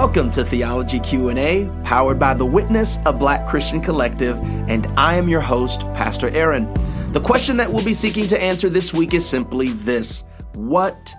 [0.00, 5.28] Welcome to Theology Q&A, powered by The Witness, a Black Christian collective, and I am
[5.28, 6.72] your host, Pastor Aaron.
[7.12, 10.24] The question that we'll be seeking to answer this week is simply this.
[10.54, 11.12] What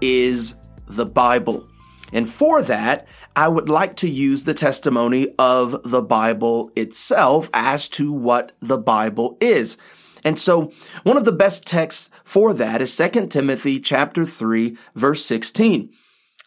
[0.00, 0.56] is
[0.88, 1.64] the Bible?
[2.12, 3.06] And for that,
[3.36, 8.78] I would like to use the testimony of the Bible itself as to what the
[8.78, 9.76] Bible is.
[10.24, 10.72] And so
[11.04, 15.92] one of the best texts for that is 2 Timothy chapter 3 verse 16.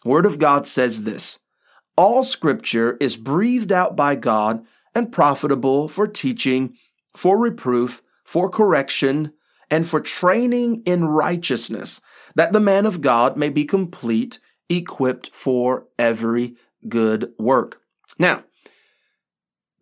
[0.04, 1.38] Word of God says this,
[1.98, 6.76] all scripture is breathed out by God and profitable for teaching,
[7.16, 9.32] for reproof, for correction,
[9.68, 12.00] and for training in righteousness,
[12.36, 14.38] that the man of God may be complete,
[14.68, 16.54] equipped for every
[16.88, 17.82] good work.
[18.16, 18.44] Now,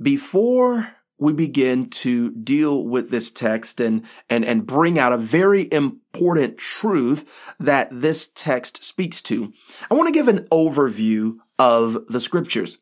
[0.01, 5.69] before we begin to deal with this text and, and, and bring out a very
[5.71, 7.29] important truth
[7.61, 9.53] that this text speaks to,
[9.91, 12.79] I want to give an overview of the scriptures.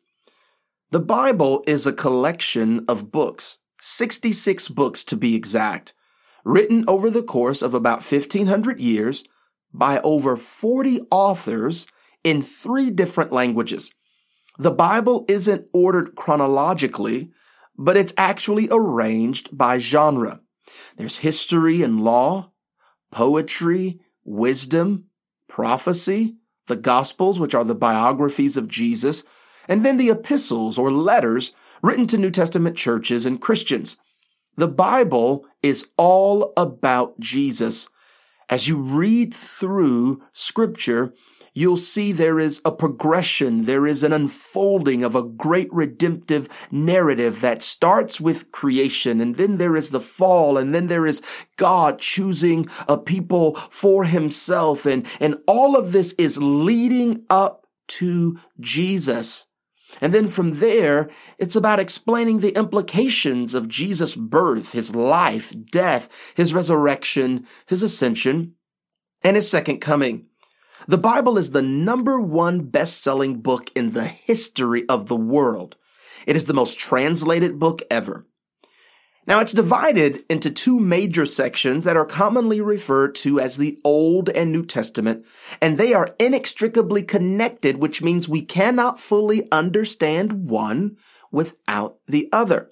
[0.91, 5.93] The Bible is a collection of books, 66 books to be exact,
[6.43, 9.23] written over the course of about 1500 years
[9.73, 11.87] by over 40 authors
[12.23, 13.91] in three different languages.
[14.57, 17.31] The Bible isn't ordered chronologically,
[17.77, 20.39] but it's actually arranged by genre.
[20.97, 22.51] There's history and law,
[23.11, 25.05] poetry, wisdom,
[25.47, 26.37] prophecy,
[26.67, 29.23] the Gospels, which are the biographies of Jesus,
[29.67, 33.97] and then the epistles or letters written to New Testament churches and Christians.
[34.57, 37.89] The Bible is all about Jesus.
[38.49, 41.13] As you read through scripture,
[41.55, 47.41] you'll see there is a progression, there is an unfolding of a great redemptive narrative
[47.41, 51.23] that starts with creation, and then there is the fall, and then there is
[51.55, 58.37] God choosing a people for himself, and, and all of this is leading up to
[58.59, 59.47] Jesus.
[60.01, 66.09] And then from there, it's about explaining the implications of Jesus' birth, his life, death,
[66.35, 68.55] his resurrection, his ascension,
[69.23, 70.27] and his second coming.
[70.87, 75.77] The Bible is the number one best-selling book in the history of the world.
[76.27, 78.27] It is the most translated book ever.
[79.25, 84.29] Now it's divided into two major sections that are commonly referred to as the Old
[84.29, 85.25] and New Testament,
[85.59, 90.97] and they are inextricably connected, which means we cannot fully understand one
[91.31, 92.69] without the other.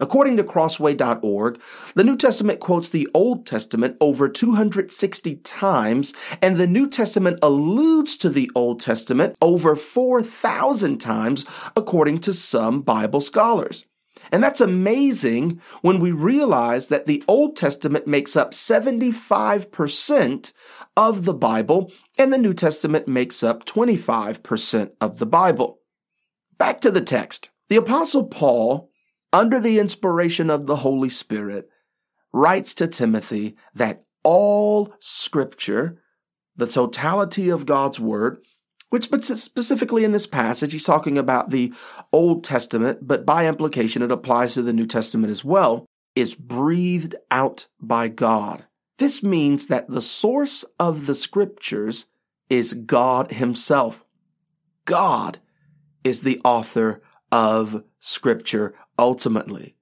[0.00, 1.60] According to crossway.org,
[1.94, 6.12] the New Testament quotes the Old Testament over 260 times,
[6.42, 11.44] and the New Testament alludes to the Old Testament over 4,000 times,
[11.76, 13.84] according to some Bible scholars.
[14.32, 20.52] And that's amazing when we realize that the Old Testament makes up 75%
[20.96, 25.80] of the Bible and the New Testament makes up 25% of the Bible.
[26.58, 27.50] Back to the text.
[27.68, 28.90] The Apostle Paul
[29.36, 31.68] under the inspiration of the Holy Spirit,
[32.32, 36.00] writes to Timothy that all scripture,
[36.56, 38.38] the totality of God's word,
[38.88, 41.70] which specifically in this passage, he's talking about the
[42.14, 47.14] Old Testament, but by implication, it applies to the New Testament as well, is breathed
[47.30, 48.64] out by God.
[48.96, 52.06] This means that the source of the scriptures
[52.48, 54.02] is God himself.
[54.86, 55.40] God
[56.04, 59.74] is the author of scripture ultimately.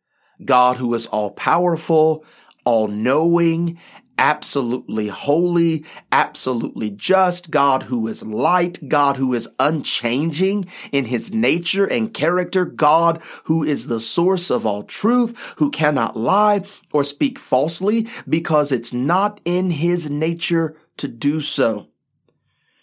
[0.44, 2.24] God who is all powerful,
[2.64, 3.78] all knowing,
[4.18, 11.84] absolutely holy, absolutely just, God who is light, God who is unchanging in his nature
[11.84, 16.62] and character, God who is the source of all truth, who cannot lie
[16.92, 21.88] or speak falsely because it's not in his nature to do so.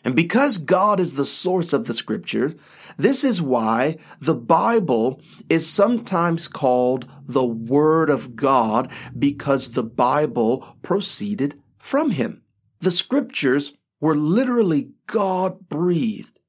[0.04, 2.56] And because God is the source of the scripture,
[2.98, 10.76] this is why the Bible is sometimes called the Word of God because the Bible
[10.82, 12.42] proceeded from Him.
[12.80, 16.40] The scriptures were literally God breathed,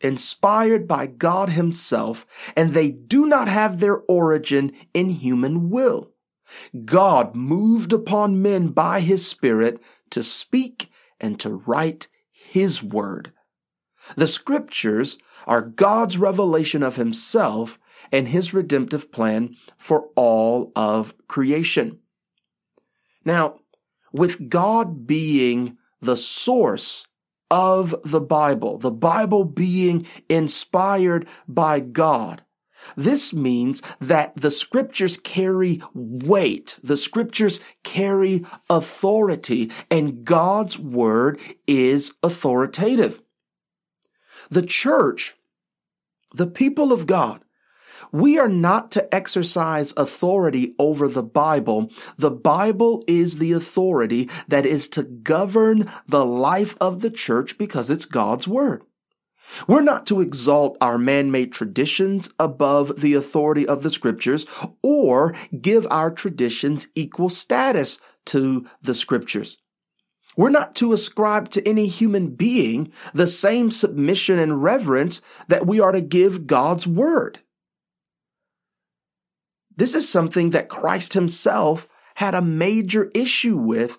[0.00, 2.24] inspired by God Himself,
[2.56, 6.12] and they do not have their origin in human will.
[6.84, 10.90] God moved upon men by His Spirit to speak
[11.20, 12.08] and to write
[12.52, 13.32] his Word.
[14.14, 15.16] The Scriptures
[15.46, 17.78] are God's revelation of Himself
[18.12, 22.00] and His redemptive plan for all of creation.
[23.24, 23.60] Now,
[24.12, 27.06] with God being the source
[27.50, 32.42] of the Bible, the Bible being inspired by God,
[32.96, 36.78] this means that the scriptures carry weight.
[36.82, 43.22] The scriptures carry authority and God's word is authoritative.
[44.50, 45.34] The church
[46.34, 47.42] The people of God,
[48.10, 51.90] we are not to exercise authority over the Bible.
[52.16, 57.90] The Bible is the authority that is to govern the life of the church because
[57.90, 58.82] it's God's word.
[59.66, 64.46] We're not to exalt our man-made traditions above the authority of the scriptures
[64.82, 69.58] or give our traditions equal status to the scriptures.
[70.36, 75.78] We're not to ascribe to any human being the same submission and reverence that we
[75.80, 77.40] are to give God's word.
[79.76, 83.98] This is something that Christ himself had a major issue with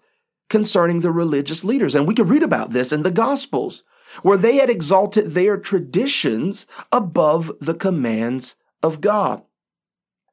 [0.49, 1.95] concerning the religious leaders.
[1.95, 3.83] And we can read about this in the Gospels
[4.21, 9.43] where they had exalted their traditions above the commands of God.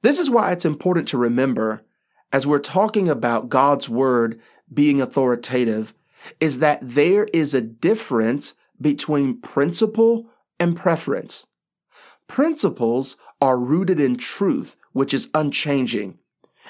[0.02, 1.82] This is why it's important to remember
[2.32, 4.40] as we're talking about God's word
[4.72, 5.94] being authoritative
[6.38, 10.26] is that there is a difference between principle
[10.58, 11.46] and preference.
[12.28, 16.18] Principles are rooted in truth, which is unchanging.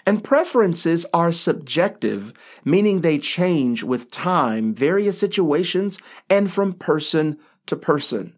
[0.06, 2.32] And preferences are subjective,
[2.64, 5.98] meaning they change with time, various situations,
[6.28, 8.34] and from person to person.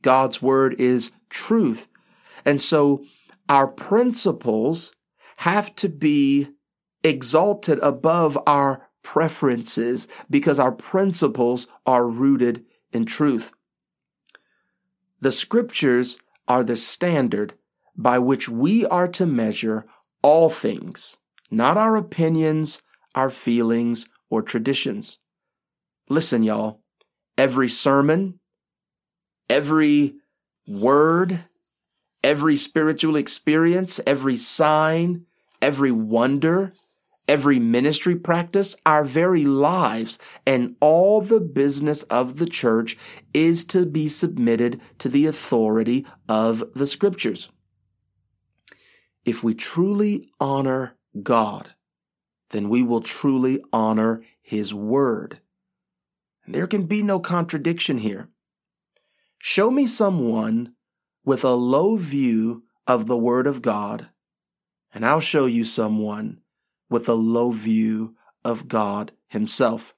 [0.00, 1.86] God's word is truth.
[2.44, 3.04] And so
[3.48, 4.92] our principles
[5.38, 6.48] have to be
[7.04, 13.52] exalted above our preferences because our principles are rooted in truth.
[15.20, 16.18] The scriptures
[16.48, 17.54] are the standard
[17.96, 19.86] by which we are to measure
[20.22, 21.18] all things,
[21.50, 22.80] not our opinions,
[23.14, 25.18] our feelings, or traditions.
[26.08, 26.80] Listen, y'all,
[27.36, 28.38] every sermon,
[29.48, 30.14] every
[30.66, 31.44] word,
[32.24, 35.26] every spiritual experience, every sign,
[35.60, 36.72] every wonder,
[37.28, 42.96] every ministry practice, our very lives, and all the business of the church
[43.34, 47.48] is to be submitted to the authority of the scriptures
[49.24, 51.74] if we truly honor God,
[52.50, 55.40] then we will truly honor His Word.
[56.44, 58.28] And there can be no contradiction here.
[59.38, 60.74] Show me someone
[61.24, 64.08] with a low view of the Word of God,
[64.92, 66.40] and I'll show you someone
[66.90, 69.94] with a low view of God Himself.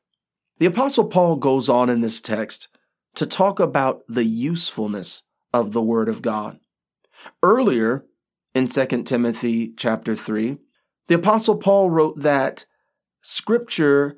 [0.58, 2.68] The Apostle Paul goes on in this text
[3.14, 5.22] to talk about the usefulness
[5.52, 6.58] of the Word of God.
[7.42, 8.04] Earlier,
[8.54, 10.58] in 2 Timothy chapter 3.
[11.08, 12.66] The apostle Paul wrote that
[13.20, 14.16] scripture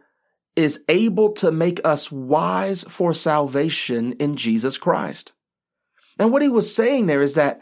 [0.55, 5.33] is able to make us wise for salvation in Jesus Christ.
[6.19, 7.61] And what he was saying there is that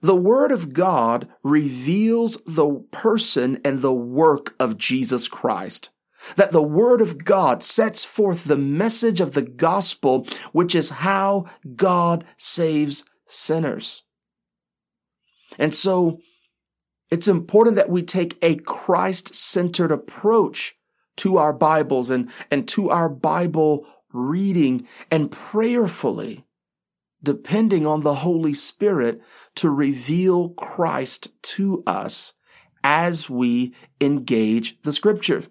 [0.00, 5.90] the word of God reveals the person and the work of Jesus Christ.
[6.36, 11.46] That the word of God sets forth the message of the gospel, which is how
[11.74, 14.02] God saves sinners.
[15.58, 16.20] And so
[17.10, 20.74] it's important that we take a Christ centered approach
[21.18, 26.46] to our Bibles and, and to our Bible reading and prayerfully
[27.22, 29.20] depending on the Holy Spirit
[29.56, 32.32] to reveal Christ to us
[32.84, 35.42] as we engage the scripture.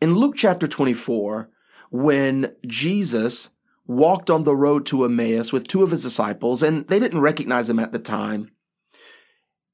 [0.00, 1.50] In Luke chapter 24,
[1.90, 3.50] when Jesus
[3.88, 7.68] walked on the road to Emmaus with two of his disciples, and they didn't recognize
[7.68, 8.52] him at the time.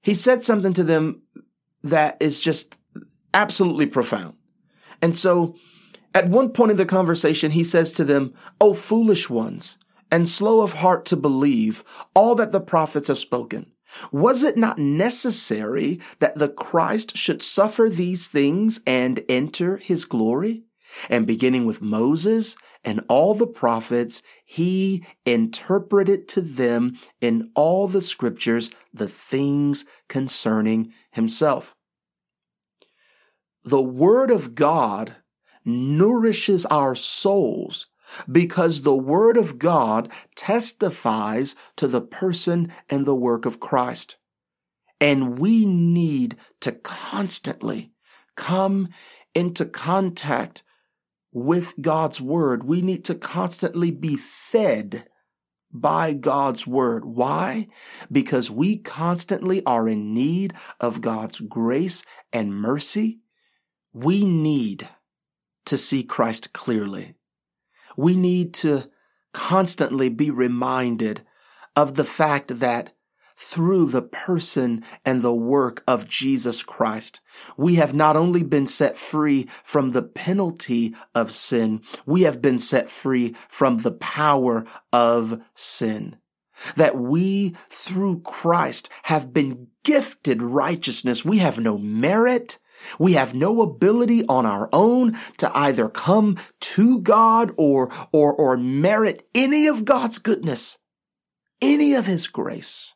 [0.00, 1.22] He said something to them
[1.82, 2.78] that is just
[3.34, 4.36] absolutely profound.
[5.02, 5.56] And so
[6.14, 9.76] at one point in the conversation, he says to them, O foolish ones,
[10.10, 11.82] and slow of heart to believe
[12.14, 13.66] all that the prophets have spoken.
[14.12, 20.62] Was it not necessary that the Christ should suffer these things and enter his glory?
[21.08, 28.02] And beginning with Moses and all the prophets, he interpreted to them in all the
[28.02, 31.74] scriptures the things concerning himself.
[33.64, 35.16] The word of God
[35.64, 37.86] nourishes our souls
[38.30, 44.16] because the word of God testifies to the person and the work of Christ.
[45.00, 47.92] And we need to constantly
[48.36, 48.88] come
[49.34, 50.62] into contact
[51.34, 52.64] with God's word.
[52.64, 55.06] We need to constantly be fed
[55.72, 57.04] by God's word.
[57.04, 57.66] Why?
[58.10, 63.18] Because we constantly are in need of God's grace and mercy.
[63.92, 64.88] We need
[65.66, 67.16] to see Christ clearly.
[67.96, 68.88] We need to
[69.32, 71.26] constantly be reminded
[71.74, 72.92] of the fact that
[73.36, 77.20] through the person and the work of Jesus Christ.
[77.56, 82.58] We have not only been set free from the penalty of sin, we have been
[82.58, 86.16] set free from the power of sin.
[86.76, 91.24] that we through Christ have been gifted righteousness.
[91.24, 92.58] We have no merit.
[92.98, 98.56] We have no ability on our own to either come to God or, or, or
[98.56, 100.78] merit any of God's goodness,
[101.60, 102.93] any of His grace.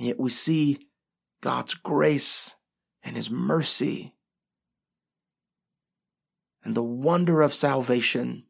[0.00, 0.78] And yet we see
[1.42, 2.54] God's grace
[3.02, 4.14] and His mercy
[6.64, 8.44] and the wonder of salvation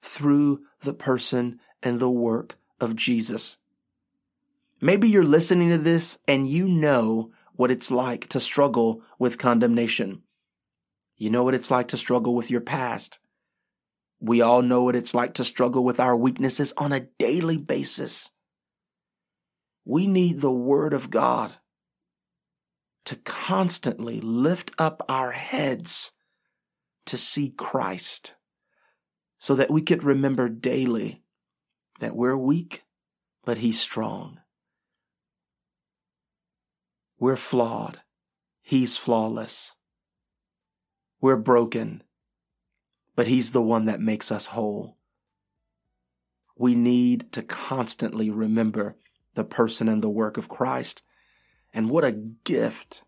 [0.00, 3.58] through the person and the work of Jesus.
[4.80, 10.22] Maybe you're listening to this and you know what it's like to struggle with condemnation.
[11.16, 13.18] You know what it's like to struggle with your past.
[14.20, 18.30] We all know what it's like to struggle with our weaknesses on a daily basis.
[19.84, 21.54] We need the Word of God
[23.04, 26.12] to constantly lift up our heads
[27.06, 28.34] to see Christ
[29.38, 31.24] so that we could remember daily
[31.98, 32.84] that we're weak,
[33.44, 34.38] but He's strong.
[37.18, 38.00] We're flawed.
[38.62, 39.74] He's flawless.
[41.20, 42.04] We're broken,
[43.16, 44.96] but He's the one that makes us whole.
[46.56, 48.96] We need to constantly remember
[49.34, 51.02] the person and the work of Christ.
[51.72, 53.02] And what a gift!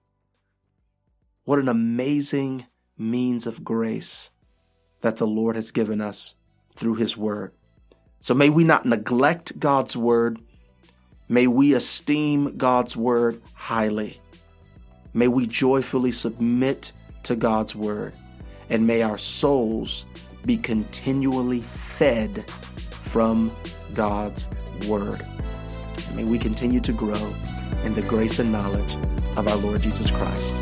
[1.45, 2.67] What an amazing
[2.97, 4.31] means of grace
[5.03, 6.35] that the Lord has given us
[6.75, 7.53] through His Word.
[8.21, 10.39] So may we not neglect God's Word
[11.29, 14.21] May we esteem God's word highly.
[15.15, 18.15] May we joyfully submit to God's word.
[18.69, 20.07] And may our souls
[20.45, 23.51] be continually fed from
[23.95, 24.49] God's
[24.87, 25.21] word.
[26.15, 27.29] May we continue to grow
[27.85, 28.95] in the grace and knowledge
[29.37, 30.61] of our Lord Jesus Christ.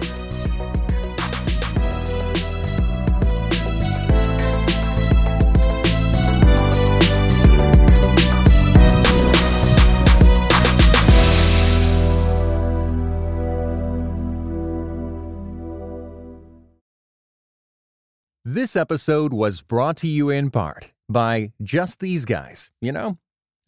[18.45, 23.19] This episode was brought to you in part by Just These Guys, you know?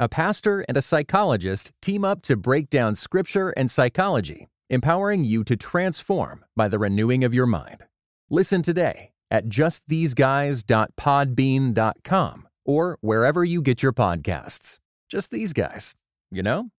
[0.01, 5.45] A pastor and a psychologist team up to break down scripture and psychology, empowering you
[5.45, 7.85] to transform by the renewing of your mind.
[8.29, 14.81] Listen today at justtheseguys.podbean.com or wherever you get your podcasts.
[15.09, 15.95] Just these guys,
[16.33, 16.71] you know?